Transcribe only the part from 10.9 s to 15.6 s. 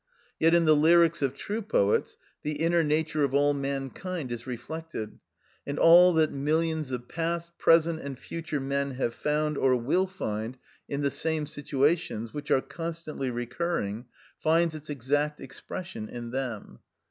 the same situations, which are constantly recurring, finds its exact